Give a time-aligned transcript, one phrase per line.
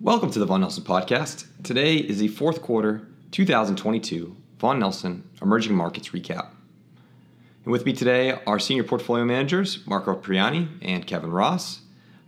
[0.00, 1.46] Welcome to the Vaughan Nelson Podcast.
[1.62, 6.48] Today is the fourth quarter 2022 Vaughan Nelson Emerging Markets Recap.
[7.64, 11.82] And with me today are senior portfolio managers Marco Priani and Kevin Ross.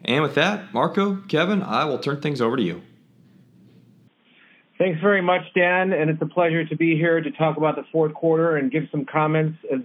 [0.04, 2.82] And with that, Marco, Kevin, I will turn things over to you.
[4.78, 7.84] Thanks very much, Dan, and it's a pleasure to be here to talk about the
[7.90, 9.80] fourth quarter and give some comments as,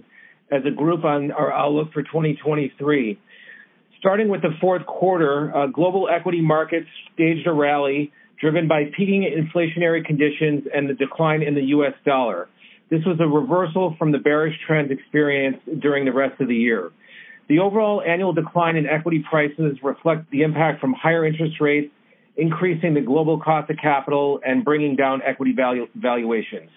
[0.52, 3.18] as a group on our outlook for 2023.
[4.02, 8.10] Starting with the fourth quarter, uh, global equity markets staged a rally
[8.40, 11.92] driven by peaking inflationary conditions and the decline in the U.S.
[12.04, 12.48] dollar.
[12.90, 16.90] This was a reversal from the bearish trends experienced during the rest of the year.
[17.48, 21.92] The overall annual decline in equity prices reflect the impact from higher interest rates
[22.36, 25.54] increasing the global cost of capital and bringing down equity
[25.94, 26.70] valuations.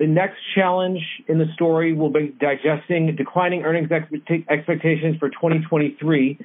[0.00, 6.38] The next challenge in the story will be digesting declining earnings expectations for 2023,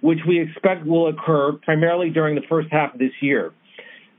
[0.00, 3.52] which we expect will occur primarily during the first half of this year.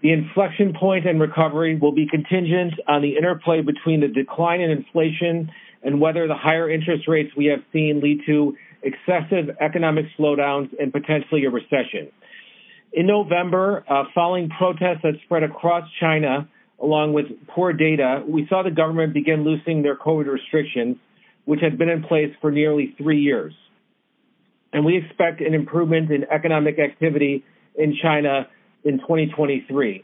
[0.03, 4.69] The inflection point and recovery will be contingent on the interplay between the decline in
[4.69, 5.49] inflation
[5.81, 10.93] and whether the higher interest rates we have seen lead to excessive economic slowdowns and
[10.93, 12.11] potentially a recession.
[12.91, 16.47] In November, uh, following protests that spread across China,
[16.83, 20.97] along with poor data, we saw the government begin loosening their COVID restrictions,
[21.45, 23.53] which had been in place for nearly three years.
[24.73, 27.45] And we expect an improvement in economic activity
[27.75, 28.47] in China
[28.83, 30.03] in 2023.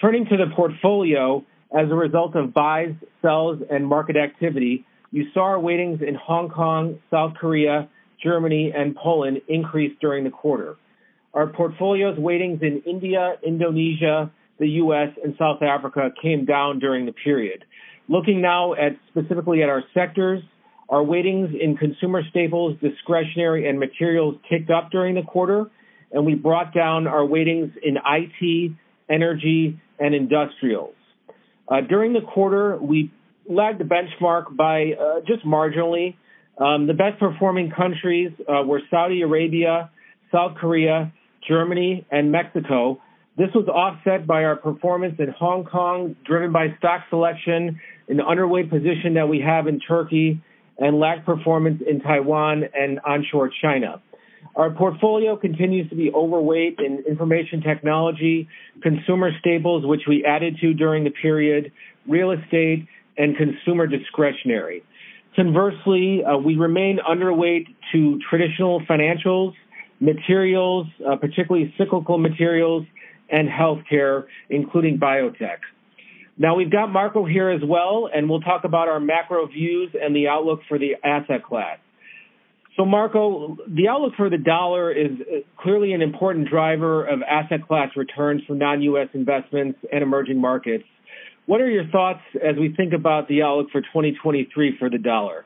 [0.00, 1.44] Turning to the portfolio,
[1.76, 6.48] as a result of buys, sells, and market activity, you saw our weightings in Hong
[6.48, 7.88] Kong, South Korea,
[8.22, 10.76] Germany, and Poland increase during the quarter.
[11.32, 17.12] Our portfolio's weightings in India, Indonesia, the U.S., and South Africa came down during the
[17.12, 17.64] period.
[18.08, 20.42] Looking now at specifically at our sectors,
[20.88, 25.70] our weightings in consumer staples, discretionary, and materials ticked up during the quarter,
[26.12, 28.72] and we brought down our weightings in IT,
[29.08, 30.94] energy, and industrials.
[31.68, 33.10] Uh, during the quarter, we
[33.48, 36.16] lagged the benchmark by uh, just marginally.
[36.58, 39.90] Um, the best performing countries uh, were Saudi Arabia,
[40.30, 41.12] South Korea,
[41.48, 43.00] Germany, and Mexico.
[43.36, 48.70] This was offset by our performance in Hong Kong, driven by stock selection, an underweight
[48.70, 50.40] position that we have in Turkey,
[50.78, 54.00] and lack performance in Taiwan and onshore China.
[54.54, 58.48] Our portfolio continues to be overweight in information technology,
[58.82, 61.72] consumer staples, which we added to during the period,
[62.06, 62.86] real estate,
[63.18, 64.84] and consumer discretionary.
[65.34, 69.54] Conversely, uh, we remain underweight to traditional financials,
[69.98, 72.86] materials, uh, particularly cyclical materials,
[73.34, 75.58] and healthcare, including biotech.
[76.38, 80.14] Now we've got Marco here as well, and we'll talk about our macro views and
[80.14, 81.78] the outlook for the asset class.
[82.76, 85.10] So Marco, the outlook for the dollar is
[85.58, 89.08] clearly an important driver of asset class returns for non-U.S.
[89.14, 90.84] investments and emerging markets.
[91.46, 95.44] What are your thoughts as we think about the outlook for 2023 for the dollar?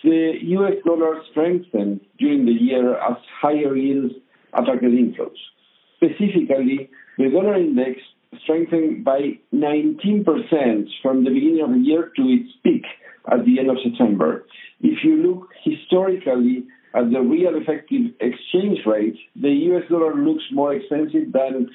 [0.03, 0.73] the U.S.
[0.85, 4.13] dollar strengthened during the year as higher yields
[4.53, 5.37] attracted inflows.
[5.97, 7.99] Specifically, the dollar index
[8.43, 10.25] strengthened by 19%
[11.01, 12.85] from the beginning of the year to its peak
[13.31, 14.45] at the end of September.
[14.81, 20.73] If you look historically at the real effective exchange rate, the US dollar looks more
[20.73, 21.69] expensive than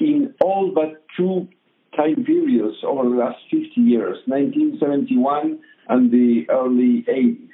[0.00, 1.48] in all but two
[1.96, 7.48] time periods over the last 50 years, 1971 and the early 80s.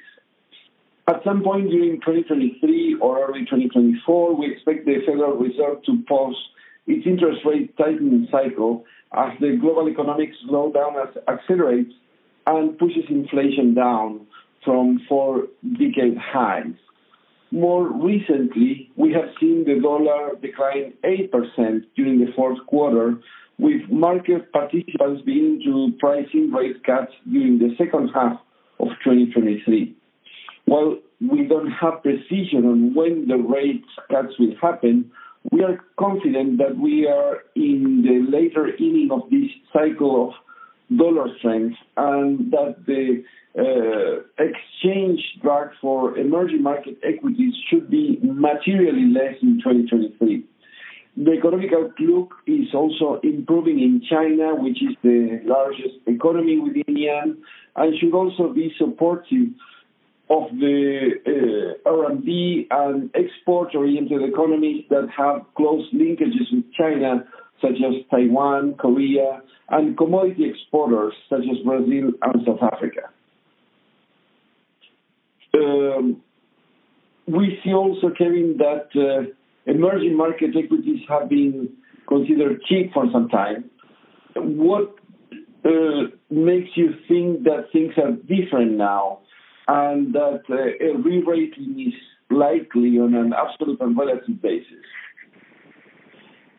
[1.07, 6.35] At some point during 2023 or early 2024, we expect the Federal Reserve to pause
[6.87, 10.93] its interest rate tightening cycle as the global economic slowdown
[11.27, 11.93] accelerates
[12.45, 14.27] and pushes inflation down
[14.63, 16.75] from four decade highs.
[17.51, 23.17] More recently, we have seen the dollar decline 8% during the fourth quarter,
[23.57, 28.39] with market participants beginning to price in rate cuts during the second half
[28.79, 29.95] of 2023.
[30.65, 35.11] While we don't have precision on when the rate cuts will happen,
[35.51, 40.33] we are confident that we are in the later inning of this cycle of
[40.95, 43.23] dollar strength and that the
[43.57, 50.45] uh, exchange drag for emerging market equities should be materially less in 2023.
[51.17, 57.37] The economic outlook is also improving in China, which is the largest economy within ASEAN,
[57.75, 59.49] and should also be supportive
[60.29, 67.25] of the uh, R&D and export-oriented economies that have close linkages with China,
[67.61, 73.09] such as Taiwan, Korea, and commodity exporters such as Brazil and South Africa.
[75.53, 76.21] Um,
[77.27, 79.29] we see also, Kevin, that uh,
[79.69, 81.69] emerging market equities have been
[82.07, 83.69] considered cheap for some time.
[84.35, 84.95] What
[85.63, 89.19] uh, makes you think that things are different now
[89.67, 91.93] and that uh, a re-rating is
[92.35, 94.85] likely on an absolute and relative basis?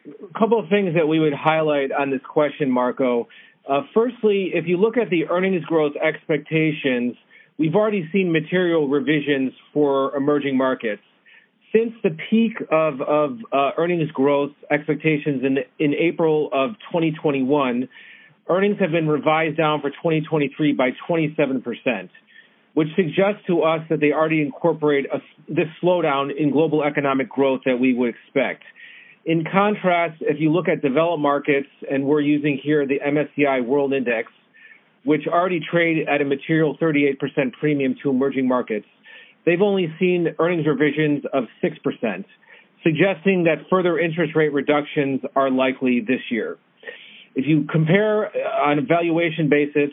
[0.06, 3.28] A couple of things that we would highlight on this question, Marco.
[3.68, 7.16] Uh, firstly, if you look at the earnings growth expectations,
[7.58, 11.02] we've already seen material revisions for emerging markets.
[11.72, 17.88] Since the peak of, uh, earnings growth expectations in, in April of 2021,
[18.48, 22.08] earnings have been revised down for 2023 by 27%,
[22.74, 25.06] which suggests to us that they already incorporate
[25.48, 28.64] this slowdown in global economic growth that we would expect.
[29.30, 33.92] In contrast, if you look at developed markets, and we're using here the MSCI World
[33.92, 34.26] Index,
[35.04, 37.16] which already trade at a material 38%
[37.60, 38.86] premium to emerging markets,
[39.46, 42.24] they've only seen earnings revisions of 6%,
[42.82, 46.58] suggesting that further interest rate reductions are likely this year.
[47.36, 49.90] If you compare uh, on a valuation basis,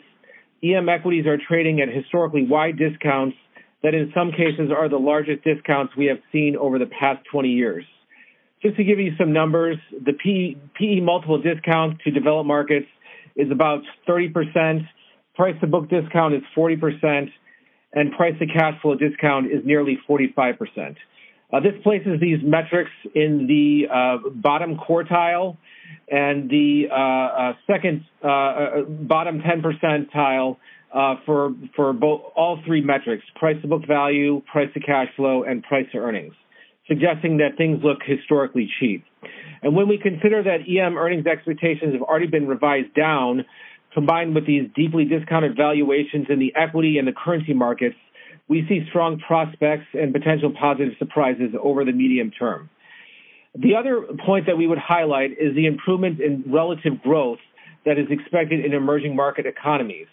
[0.64, 3.36] EM equities are trading at historically wide discounts
[3.84, 7.50] that in some cases are the largest discounts we have seen over the past 20
[7.50, 7.84] years.
[8.62, 10.12] Just to give you some numbers, the
[10.78, 12.86] PE multiple discount to developed markets
[13.36, 14.86] is about 30%,
[15.36, 17.30] price to book discount is 40%,
[17.92, 20.96] and price to cash flow discount is nearly 45%.
[21.50, 25.56] Uh, this places these metrics in the uh, bottom quartile.
[26.10, 30.56] And the uh, second bottom 10 percentile
[31.24, 31.54] for
[32.36, 36.34] all three metrics: price to book value, price to cash flow, and price to earnings,
[36.88, 39.04] suggesting that things look historically cheap.
[39.62, 43.44] And when we consider that EM earnings expectations have already been revised down
[43.92, 47.96] combined with these deeply discounted valuations in the equity and the currency markets,
[48.48, 52.70] we see strong prospects and potential positive surprises over the medium term.
[53.54, 57.38] The other point that we would highlight is the improvement in relative growth
[57.84, 60.06] that is expected in emerging market economies.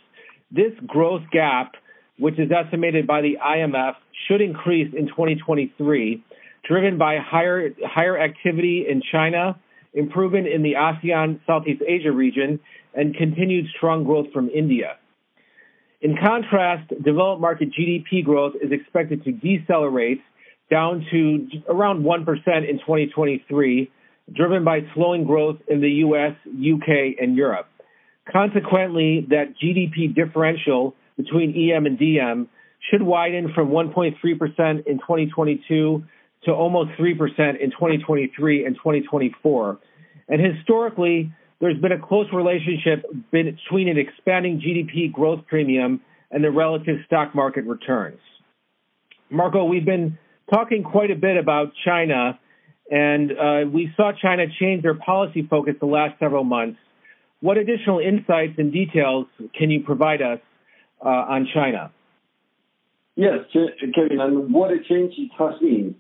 [0.52, 1.74] This growth gap,
[2.18, 3.96] which is estimated by the IMF,
[4.28, 6.24] should increase in 2023,
[6.68, 9.60] driven by higher, activity in China,
[9.94, 12.60] improvement in the ASEAN Southeast Asia region,
[12.94, 14.98] and continued strong growth from India.
[16.02, 20.22] In contrast, developed market GDP growth is expected to decelerate
[20.70, 22.28] down to around 1%
[22.70, 23.92] in 2023,
[24.34, 27.68] driven by slowing growth in the US, UK, and Europe.
[28.32, 32.48] Consequently, that GDP differential between EM and DM
[32.90, 34.16] should widen from 1.3%
[34.86, 36.04] in 2022
[36.46, 37.14] to almost 3%
[37.60, 39.80] in 2023 and 2024.
[40.28, 46.02] And historically, there's been a close relationship between an expanding GDP growth premium
[46.32, 48.20] and the relative stock market returns.
[49.30, 50.18] Marco, we've been
[50.54, 52.40] talking quite a bit about China,
[52.92, 56.78] and uh, we saw China change their policy focus the last several months.
[57.42, 59.28] What additional insights and details
[59.58, 60.40] can you provide us
[61.04, 61.92] uh, on China?
[63.16, 65.96] Yes, Kevin, and what a change it has been.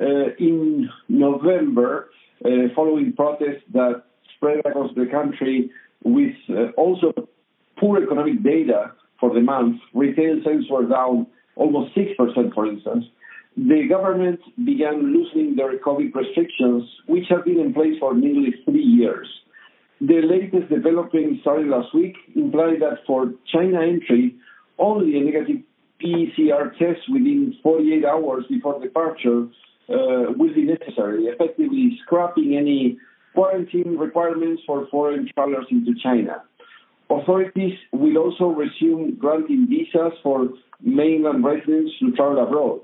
[0.00, 2.08] Uh, in November,
[2.42, 4.02] uh, following protests that
[4.34, 5.70] spread across the country
[6.04, 7.12] with uh, also
[7.78, 9.76] poor economic data for the month.
[9.92, 13.04] Retail sales were down almost 6%, for instance.
[13.56, 18.82] The government began loosening their COVID restrictions, which have been in place for nearly three
[18.82, 19.28] years.
[20.00, 24.34] The latest development started last week implied that for China entry,
[24.78, 25.60] only a negative
[26.02, 29.46] PCR test within 48 hours before departure
[29.90, 32.98] uh, will be necessary, effectively scrapping any
[33.34, 36.42] quarantine requirements for foreign travelers into China.
[37.10, 40.48] Authorities will also resume granting visas for
[40.80, 42.80] mainland residents to travel abroad.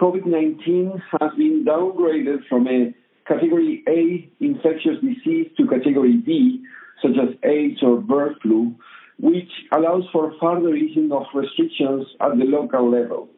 [0.00, 2.94] COVID-19 has been downgraded from a
[3.26, 6.62] category A infectious disease to category B,
[7.02, 8.74] such as AIDS or bird flu,
[9.18, 13.28] which allows for further easing of restrictions at the local level.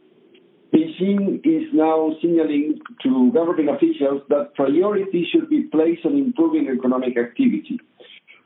[0.74, 7.16] Beijing is now signaling to government officials that priority should be placed on improving economic
[7.16, 7.78] activity.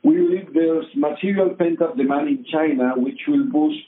[0.03, 3.83] We believe there's material pent-up demand in China, which will boost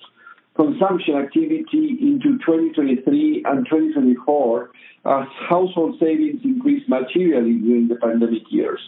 [0.56, 4.72] consumption activity into 2023 and 2024
[5.06, 8.80] as household savings increase materially during the pandemic years.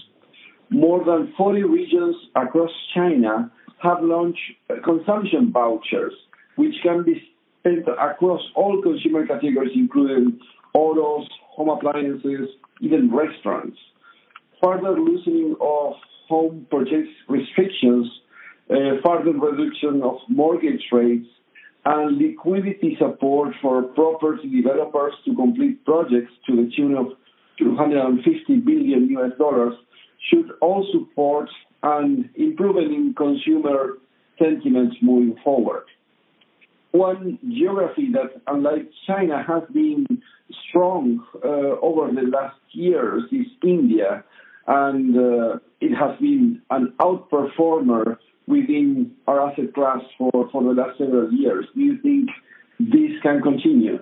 [0.72, 3.52] More than 40 regions across China
[3.84, 4.42] have launched
[4.84, 6.14] consumption vouchers,
[6.56, 7.22] which can be
[7.66, 10.40] across all consumer categories, including
[10.74, 12.50] autos, home appliances,
[12.82, 13.78] even restaurants.
[14.62, 15.94] Further loosening of
[16.28, 18.08] home purchase restrictions,
[18.70, 21.28] uh, further reduction of mortgage rates,
[21.86, 27.08] and liquidity support for property developers to complete projects to the tune of
[27.60, 29.74] 250 billion US dollars
[30.30, 31.50] should all support
[31.84, 33.98] an improvement in consumer
[34.40, 35.84] sentiments moving forward.
[36.94, 40.06] One geography that, unlike China, has been
[40.70, 41.48] strong uh,
[41.82, 44.24] over the last years is India,
[44.68, 51.00] and uh, it has been an outperformer within our asset class for, for the last
[51.00, 51.66] several years.
[51.74, 52.30] Do you think
[52.80, 53.98] this can continue?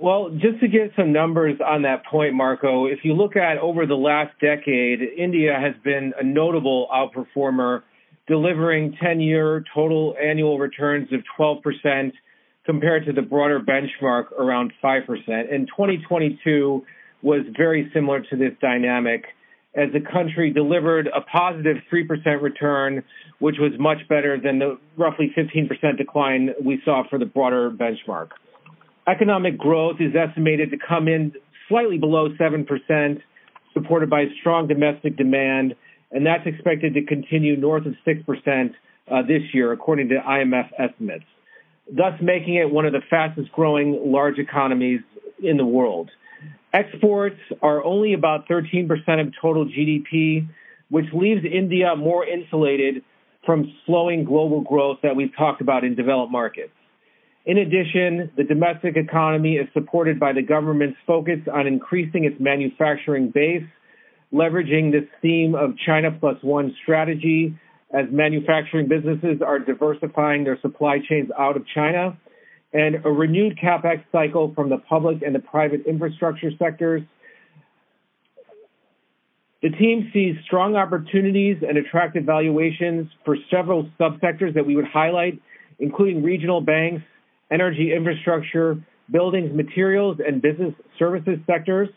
[0.00, 3.86] Well, just to get some numbers on that point, Marco, if you look at over
[3.86, 7.82] the last decade, India has been a notable outperformer,
[8.26, 12.12] delivering 10 year total annual returns of 12%
[12.64, 15.02] compared to the broader benchmark around 5%.
[15.28, 16.84] And 2022
[17.22, 19.24] was very similar to this dynamic
[19.74, 23.02] as the country delivered a positive 3% return,
[23.38, 28.30] which was much better than the roughly 15% decline we saw for the broader benchmark.
[29.08, 31.32] Economic growth is estimated to come in
[31.68, 33.20] slightly below 7%,
[33.72, 35.74] supported by strong domestic demand,
[36.12, 38.74] and that's expected to continue north of 6%
[39.10, 41.24] uh, this year, according to IMF estimates,
[41.90, 45.00] thus making it one of the fastest growing large economies
[45.42, 46.10] in the world.
[46.72, 48.88] Exports are only about 13%
[49.20, 50.46] of total GDP,
[50.88, 53.02] which leaves India more insulated
[53.44, 56.72] from slowing global growth that we've talked about in developed markets.
[57.44, 63.30] In addition, the domestic economy is supported by the government's focus on increasing its manufacturing
[63.30, 63.64] base,
[64.32, 67.54] leveraging this theme of China plus one strategy
[67.92, 72.16] as manufacturing businesses are diversifying their supply chains out of China,
[72.72, 77.02] and a renewed capex cycle from the public and the private infrastructure sectors.
[79.62, 85.40] The team sees strong opportunities and attractive valuations for several subsectors that we would highlight,
[85.78, 87.02] including regional banks,
[87.50, 91.90] energy infrastructure, buildings, materials, and business services sectors.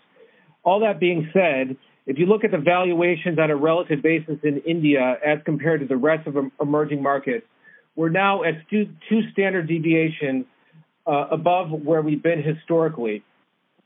[0.64, 4.60] All that being said, if you look at the valuations on a relative basis in
[4.60, 7.46] India as compared to the rest of emerging markets,
[7.96, 8.88] we're now at two,
[9.32, 10.46] standard deviations
[11.08, 13.24] uh, above where we've been historically.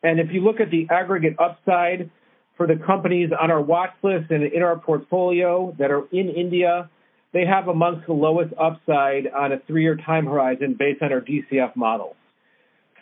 [0.04, 2.10] And if you look at the aggregate upside
[2.58, 6.90] for the companies on our watch list and in our portfolio that are in India,
[7.32, 11.76] they have amongst the lowest upside on a three-year time horizon based on our DCF
[11.76, 12.16] models.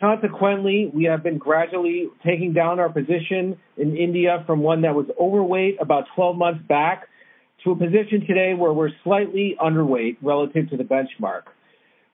[0.00, 5.06] Consequently, we have been gradually taking down our position in India from one that was
[5.20, 7.08] overweight about 12 months back
[7.64, 11.42] to a position today where we're slightly underweight relative to the benchmark.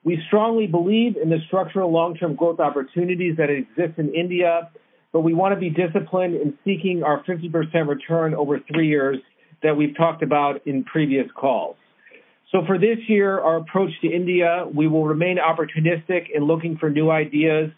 [0.03, 4.69] We strongly believe in the structural long-term growth opportunities that exist in India,
[5.11, 9.17] but we want to be disciplined in seeking our 50% return over three years
[9.61, 11.75] that we've talked about in previous calls.
[12.51, 16.89] So for this year, our approach to India, we will remain opportunistic in looking for
[16.89, 17.71] new ideas,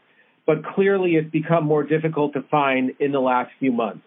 [0.45, 4.03] but clearly it's become more difficult to find in the last few months.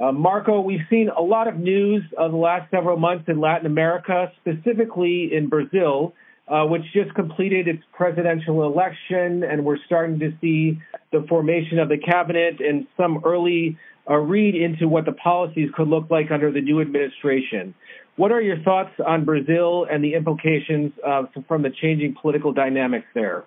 [0.00, 3.66] Uh, Marco, we've seen a lot of news of the last several months in Latin
[3.66, 6.12] America, specifically in Brazil,
[6.48, 10.78] uh, which just completed its presidential election, and we're starting to see
[11.12, 13.78] the formation of the cabinet and some early
[14.10, 17.72] uh, read into what the policies could look like under the new administration.
[18.16, 23.06] What are your thoughts on Brazil and the implications uh, from the changing political dynamics
[23.14, 23.44] there?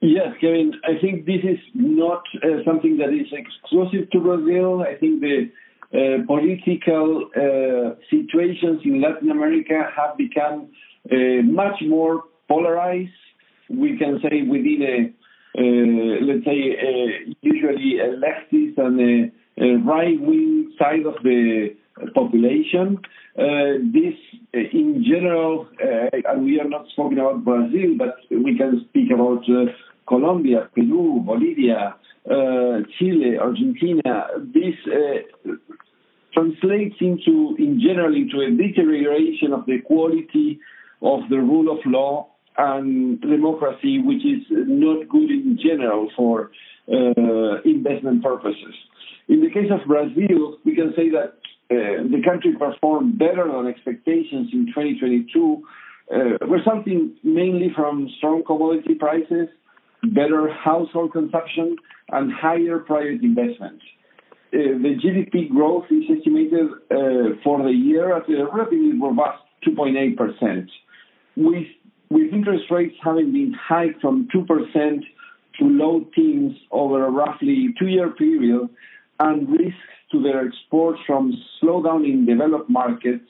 [0.00, 4.82] Yes, Kevin, I think this is not uh, something that is exclusive to Brazil.
[4.82, 5.50] I think the
[5.94, 10.68] uh, political uh, situations in Latin America have become
[11.10, 13.12] uh, much more polarized.
[13.70, 20.74] We can say within a, uh, let's say, usually a leftist and a, a right-wing
[20.78, 21.76] side of the
[22.14, 22.98] population.
[23.36, 24.14] Uh, this,
[24.54, 29.10] uh, in general, uh, and we are not speaking about Brazil, but we can speak
[29.10, 29.44] about
[30.06, 31.96] Colombia, Peru, Bolivia,
[32.98, 34.26] Chile, Argentina.
[34.38, 34.74] This
[36.32, 40.60] translates into, in general, into a deterioration of the quality
[41.02, 46.50] of the rule of law and democracy, which is not good in general for
[46.86, 48.74] investment purposes.
[49.28, 51.38] In the case of Brazil, we can say that
[52.10, 55.62] the country performed better than expectations in 2022,
[56.12, 56.16] uh,
[56.46, 59.48] resulting mainly from strong commodity prices,
[60.02, 61.76] better household consumption,
[62.10, 63.80] and higher private investment.
[64.52, 66.68] Uh, the GDP growth is estimated
[67.42, 70.68] for the year at a relatively robust 2.8%.
[71.36, 71.76] We
[72.10, 74.46] with interest rates having been hiked from 2%
[75.58, 78.68] to low teens over a roughly two year period
[79.20, 83.28] and risks to their exports from slowdown in developed markets,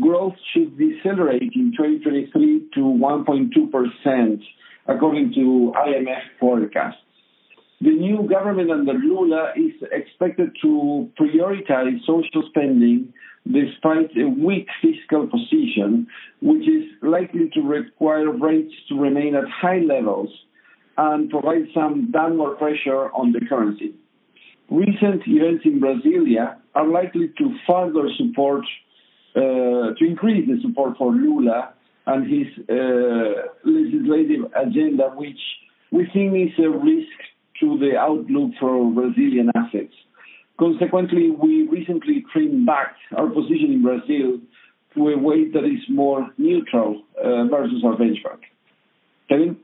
[0.00, 4.42] growth should decelerate in 2023 to 1.2%,
[4.86, 6.98] according to IMF forecasts.
[7.80, 13.12] The new government under Lula is expected to prioritize social spending
[13.50, 16.06] despite a weak fiscal position,
[16.40, 20.28] which is likely to require rates to remain at high levels
[20.96, 23.94] and provide some downward pressure on the currency.
[24.70, 28.64] Recent events in Brasilia are likely to further support,
[29.36, 29.40] uh,
[29.98, 31.74] to increase the support for Lula
[32.06, 35.38] and his uh, legislative agenda, which
[35.90, 37.18] we think is a risk
[37.60, 39.94] to the outlook for Brazilian assets.
[40.58, 44.38] Consequently, we recently trimmed back our position in Brazil
[44.94, 48.40] to a weight that is more neutral uh, versus our benchmark.
[49.28, 49.56] Kevin?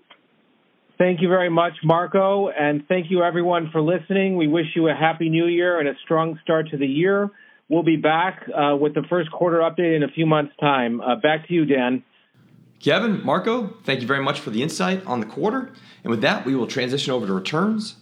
[0.99, 4.37] Thank you very much, Marco, and thank you everyone for listening.
[4.37, 7.31] We wish you a happy new year and a strong start to the year.
[7.69, 11.01] We'll be back uh, with the first quarter update in a few months' time.
[11.01, 12.03] Uh, back to you, Dan.
[12.81, 15.71] Kevin, Marco, thank you very much for the insight on the quarter.
[16.03, 17.95] And with that, we will transition over to returns.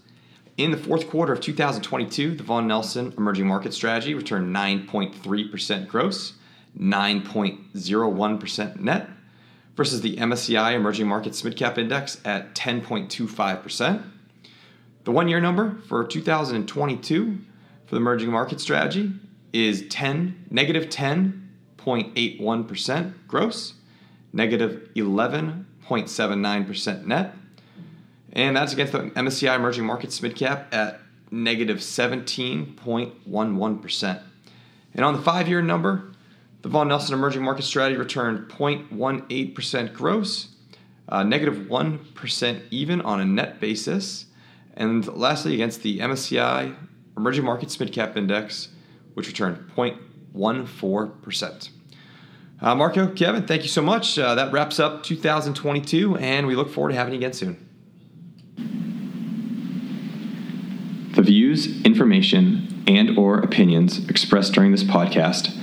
[0.56, 6.32] In the fourth quarter of 2022, the Vaughan Nelson Emerging Market Strategy returned 9.3% gross,
[6.78, 9.10] 9.01% net,
[9.76, 14.02] versus the MSCI Emerging Markets Midcap Index at 10.25%.
[15.04, 17.38] The one year number for 2022
[17.84, 19.12] for the emerging market strategy
[19.52, 23.74] is 10, negative 10.81% gross,
[24.32, 27.36] negative 11.79% net.
[28.32, 34.22] And that's against the MSCI Emerging Markets Midcap at negative 17.11%.
[34.94, 36.10] And on the five year number,
[36.66, 40.48] the Vaughan Nelson Emerging Market Strategy returned 0.18% gross,
[41.08, 42.00] uh, negative 1
[42.72, 44.26] even on a net basis.
[44.74, 46.74] And lastly, against the MSCI
[47.16, 48.70] Emerging Markets Midcap Index,
[49.14, 51.68] which returned 0.14%.
[52.60, 54.18] Uh, Marco, Kevin, thank you so much.
[54.18, 57.62] Uh, that wraps up 2022, and we look forward to having you again soon.
[61.14, 65.62] The views, information, and or opinions expressed during this podcast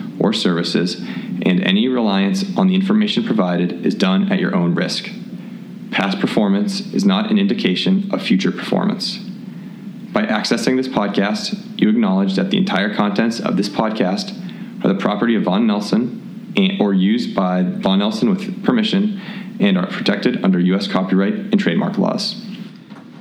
[0.21, 5.09] or services, and any reliance on the information provided is done at your own risk.
[5.91, 9.17] Past performance is not an indication of future performance.
[10.13, 14.37] By accessing this podcast, you acknowledge that the entire contents of this podcast
[14.83, 19.21] are the property of Vaughan Nelson and, or used by Vaughan Nelson with permission
[19.59, 20.87] and are protected under U.S.
[20.87, 22.43] copyright and trademark laws.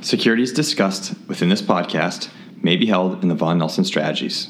[0.00, 2.30] Securities discussed within this podcast
[2.62, 4.48] may be held in the Vaughan Nelson strategies.